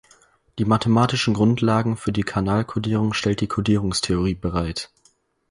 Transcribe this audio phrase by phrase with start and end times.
[0.57, 4.91] Die mathematischen Grundlagen für die Kanalkodierung stellt die Kodierungstheorie bereit.